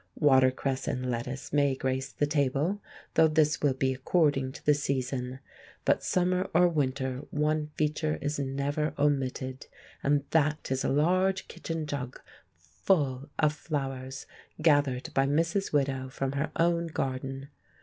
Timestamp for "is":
8.19-8.39, 10.71-10.83